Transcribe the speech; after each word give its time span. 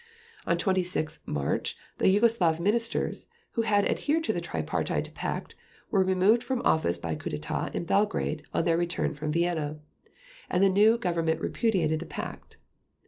On 0.47 0.57
26 0.57 1.19
March 1.27 1.77
the 1.99 2.07
Yugoslav 2.07 2.59
Ministers, 2.59 3.27
who 3.51 3.61
had 3.61 3.85
adhered 3.85 4.23
to 4.23 4.33
the 4.33 4.41
Tripartite 4.41 5.13
Pact, 5.13 5.53
were 5.91 6.01
removed 6.01 6.41
from 6.43 6.63
office 6.65 6.97
by 6.97 7.11
a 7.11 7.15
coup 7.15 7.29
d'état 7.29 7.71
in 7.75 7.83
Belgrade 7.85 8.41
on 8.51 8.63
their 8.63 8.77
return 8.77 9.13
from 9.13 9.31
Vienna, 9.31 9.77
and 10.49 10.63
the 10.63 10.69
new 10.69 10.97
Government 10.97 11.39
repudiated 11.39 11.99
the 11.99 12.07
Pact. 12.07 12.57